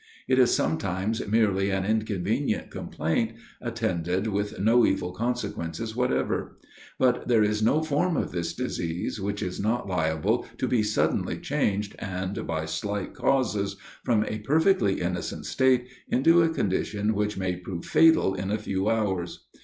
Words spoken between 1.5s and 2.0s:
an